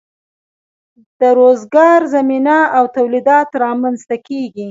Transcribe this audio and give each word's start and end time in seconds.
د 1.19 1.21
روزګار 1.39 1.99
زمینه 2.15 2.57
او 2.77 2.83
تولیدات 2.97 3.49
رامینځ 3.63 3.99
ته 4.09 4.15
کیږي. 4.27 4.59